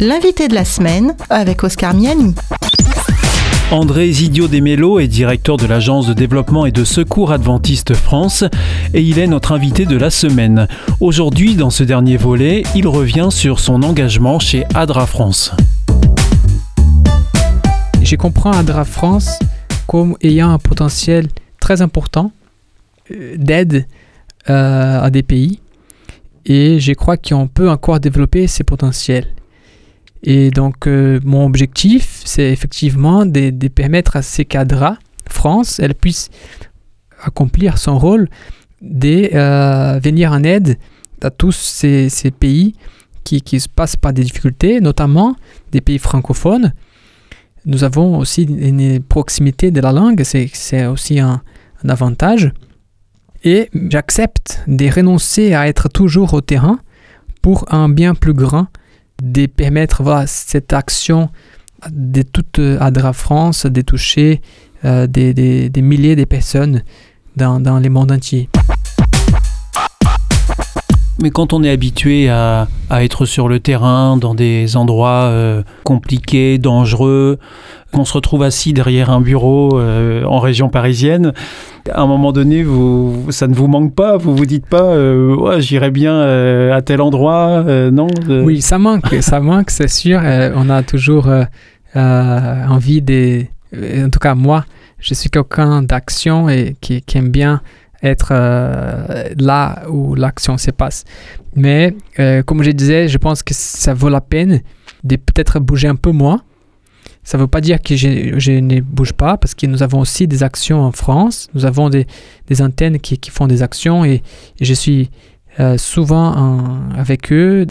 [0.00, 2.34] l'invité de la semaine avec Oscar Miani.
[3.70, 8.44] André Zidio Desmello est directeur de l'Agence de développement et de secours adventiste France
[8.94, 10.66] et il est notre invité de la semaine.
[11.00, 15.52] Aujourd'hui, dans ce dernier volet, il revient sur son engagement chez ADRA France.
[18.02, 19.38] Je comprends ADRA France
[19.86, 21.28] comme ayant un potentiel
[21.60, 22.32] très important
[23.10, 23.86] euh, d'aide
[24.48, 25.60] euh, à des pays
[26.46, 29.26] et je crois qu'on peut encore développer ces potentiels.
[30.22, 34.96] Et donc, euh, mon objectif, c'est effectivement de, permettre à ces cadres,
[35.28, 36.28] France, elle puisse
[37.22, 38.28] accomplir son rôle
[38.82, 40.76] de euh, venir en aide
[41.22, 42.74] à tous ces, pays
[43.24, 45.36] qui, qui, se passent par des difficultés, notamment
[45.70, 46.74] des pays francophones.
[47.64, 51.42] Nous avons aussi une proximité de la langue, c'est aussi un
[51.86, 52.52] avantage.
[53.44, 56.78] Et j'accepte de renoncer à être toujours au terrain
[57.40, 58.66] pour un bien plus grand
[59.22, 61.30] de permettre voilà, cette action
[61.90, 64.40] de toute Adra France, de toucher
[64.84, 66.82] euh, des, des, des, milliers de personnes
[67.36, 68.48] dans, dans les mondes entiers.
[71.22, 75.62] Mais quand on est habitué à, à, être sur le terrain, dans des endroits euh,
[75.84, 77.38] compliqués, dangereux,
[77.92, 81.32] qu'on se retrouve assis derrière un bureau euh, en région parisienne,
[81.90, 82.64] à un moment donné,
[83.30, 86.82] ça ne vous manque pas Vous vous dites pas, euh, ouais, j'irai bien euh, à
[86.82, 90.20] tel endroit Non Oui, ça manque, ça manque, c'est sûr.
[90.54, 91.28] on a toujours
[91.94, 93.44] envie de.
[93.74, 94.64] En tout cas, moi,
[94.98, 97.62] je suis quelqu'un d'action et qui, qui, aime bien
[98.02, 101.04] être euh, là où l'action se passe.
[101.54, 104.60] Mais euh, comme je disais, je pense que ça vaut la peine
[105.04, 106.42] de peut-être bouger un peu moins.
[107.22, 110.00] Ça ne veut pas dire que je, je, ne bouge pas, parce que nous avons
[110.00, 111.48] aussi des actions en France.
[111.54, 112.06] Nous avons des,
[112.48, 114.22] des antennes qui, qui, font des actions et,
[114.58, 115.10] et je suis
[115.60, 117.66] euh, souvent en, avec eux.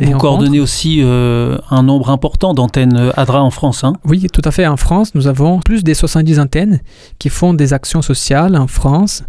[0.00, 3.84] Vous coordonnez aussi euh, un nombre important d'antennes euh, ADRA en France.
[3.84, 4.66] Hein oui, tout à fait.
[4.66, 6.80] En France, nous avons plus de 70 antennes
[7.18, 9.24] qui font des actions sociales en France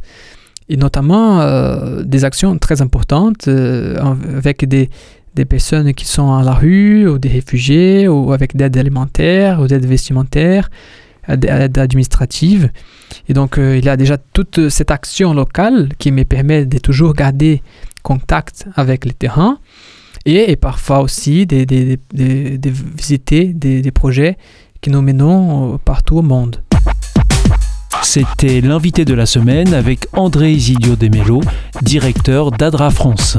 [0.68, 4.90] et notamment euh, des actions très importantes avec des,
[5.36, 9.68] des, personnes qui sont à la rue ou des réfugiés ou avec d'aide alimentaire ou
[9.68, 10.70] d'aide vestimentaire,
[11.28, 12.70] d'aide administrative.
[13.28, 17.14] Et donc, il y a déjà toute cette action locale qui me permet de toujours
[17.14, 17.62] garder
[18.04, 19.60] contact avec le terrain
[20.26, 24.38] et, parfois aussi de, visiter des, projets
[24.82, 26.62] que nous menons euh, partout au monde.
[28.04, 31.42] C'était l'invité de la semaine avec André Isidio Demelo,
[31.82, 33.38] directeur d'Adra France.